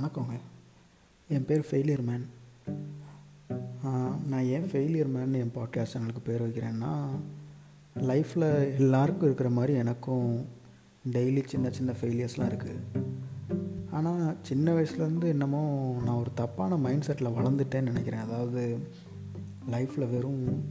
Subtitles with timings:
[0.00, 0.36] வணக்கங்க
[1.28, 2.22] என் பேர் failure man
[4.26, 6.92] நான் ஏன் ஃபெயிலியர் மேன் என் பாட்காஸ்ட் சேனலுக்கு பேர் வைக்கிறேன்னா
[8.00, 10.46] லைஃப்பில் எல்லாருக்கும் இருக்கிற மாதிரி எனக்கும்
[11.12, 12.78] டெய்லி சின்ன சின்ன ஃபெயிலியர்ஸ்லாம் இருக்குது
[13.90, 15.62] ஆனால் சின்ன வயசுலேருந்து என்னமோ
[16.04, 18.20] நான் ஒரு தப்பான மைண்ட் செட்டில் வளர்ந்துட்டேன்னு நினைக்கிறேன்.
[18.20, 18.78] அதாவது
[19.70, 20.64] லைஃப்பில் வெறும்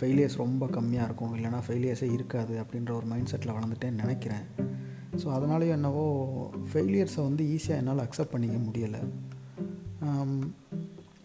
[0.00, 1.36] ஃபெயிலியர்ஸ் ரொம்ப கம்மியாக இருக்கும்.
[1.36, 4.69] இல்லைனா ஃபெயிலியர்ஸே இருக்காது அப்படின்ற ஒரு மைண்ட் செட்டில் வளர்ந்துட்டேன்னு நினைக்கிறேன்.
[5.22, 6.04] ஸோ அதனாலேயும் என்னவோ
[6.70, 9.02] ஃபெயிலியர்ஸை வந்து ஈஸியாக என்னால் அக்செப்ட் பண்ணிக்க முடியலை.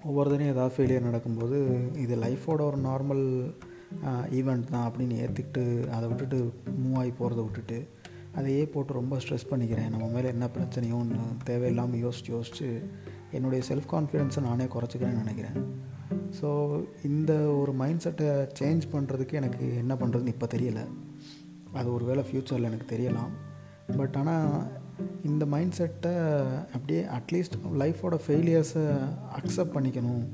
[0.09, 1.58] ஒவ்வொரு தடையும் ஏதாவது ஃபெயிலியர் நடக்கும்போது
[2.03, 3.23] இது லைஃபோட ஒரு நார்மல்
[4.39, 5.63] ஈவெண்ட் தான் அப்படின்னு ஏற்றுக்கிட்டு
[5.95, 6.39] அதை விட்டுட்டு
[6.81, 7.77] மூவ் ஆகி போகிறத விட்டுட்டு
[8.39, 9.89] அதையே போட்டு ரொம்ப ஸ்ட்ரெஸ் பண்ணிக்கிறேன்.
[9.94, 12.67] நம்ம மேலே என்ன பிரச்சனையோன்னு தேவையில்லாமல் யோசிச்சு யோசிச்சு
[13.38, 15.58] என்னுடைய செல்ஃப் கான்ஃபிடென்ஸை நானே குறைச்சிக்கிறேன்னு நினைக்கிறேன்.
[16.39, 16.50] ஸோ
[17.09, 17.31] இந்த
[17.62, 18.27] ஒரு மைண்ட் செட்டை
[18.59, 20.86] சேஞ்ச் பண்ணுறதுக்கு எனக்கு என்ன பண்ணுறதுன்னு இப்போ தெரியலை.
[21.80, 23.31] அது ஒரு வேளை ஃப்யூச்சரில் எனக்கு தெரியலாம்.
[23.88, 24.71] பட் ஆனால்
[25.23, 26.14] இந்த மைண்ட் செட்டை
[26.73, 28.86] அப்படியே அட்லீஸ்ட் லைஃபோட ஃபெயிலியர்ஸை
[29.39, 30.25] அக்செப்ட் பண்ணிக்கணும்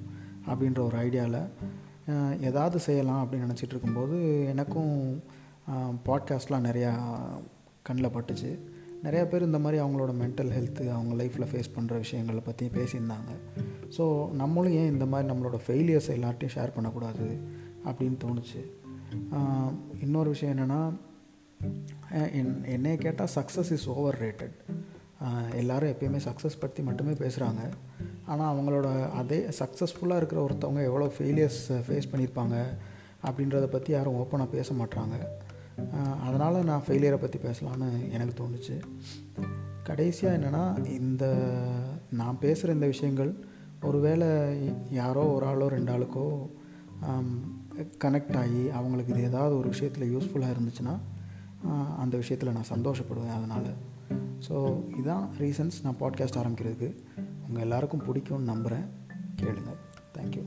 [0.47, 1.41] அப்படின்ற ஒரு ஐடியாவில்
[2.39, 5.21] ஏதாவது செய்யலாம் அப்படின்னு நினச்சிட்டு இருக்கும்போது எனக்கும்
[6.05, 6.91] பாட்காஸ்ட்லாம் நிறையா
[7.89, 8.59] கண்ணில் பட்டுச்சு.
[9.03, 13.31] நிறையா பேர் இந்த மாதிரி அவங்களோட மென்டல் ஹெல்த்து அவங்க லைஃப்பில் ஃபேஸ் பண்ணுற விஷயங்களை பற்றி பேசியிருந்தாங்க.
[13.97, 17.39] ஸோ நம்மளும் ஏன் இந்த மாதிரி நம்மளோட ஃபெயிலியர்ஸ் எல்லார்ட்டையும் ஷேர் பண்ணக்கூடாது
[17.85, 18.61] அப்படின்னு தோணுச்சு.
[19.99, 20.93] இன்னொரு விஷயம் என்னென்னா
[22.11, 24.73] என் என்னையை கேட்டால் சக்ஸஸ் இஸ் ஓவர் ரேட்டட்
[25.55, 27.69] எல்லோரும் எப்பயுமே சக்ஸஸ் பற்றி மட்டுமே பேசுகிறாங்க
[28.25, 32.63] ஆனால் அவங்களோட அதே சக்ஸஸ்ஃபுல்லாக இருக்கிற ஒருத்தவங்க எவ்வளோ ஃபெயிலியர்ஸ் ஃபேஸ் பண்ணியிருப்பாங்க
[33.25, 35.15] அப்படின்றத பற்றி யாரும் ஓப்பனாக பேச மாட்டாங்க
[36.21, 38.81] அதனால் நான் ஃபெயிலியரை பற்றி பேசலான்னு எனக்கு தோணுச்சு.
[39.83, 41.25] கடைசியாக என்னென்னா இந்த
[42.11, 43.35] நான் பேசுகிற இந்த விஷயங்கள்
[43.81, 44.27] ஒருவேளை
[44.91, 46.49] யாரோ ஒரு ஆளோ ரெண்டு ஆளுக்கோ
[48.03, 50.97] கனெக்ட் ஆகி அவங்களுக்கு இது ஏதாவது ஒரு விஷயத்தில் யூஸ்ஃபுல்லாக இருந்துச்சுன்னா
[51.97, 53.73] அந்த விஷயத்தில் நான் சந்தோஷப்படுவேன் அதனால்.
[54.47, 56.95] ஸோ இதுதான் ரீசன்ஸ் நான் பாட்காஸ்ட் ஆரம்பிக்கிறதுக்கு.
[57.47, 58.85] உங்கள் எல்லாருக்கும் பிடிக்கும்னு நம்புகிறேன்
[59.41, 59.73] கேளுங்க.
[60.13, 60.43] தேங்க்யூ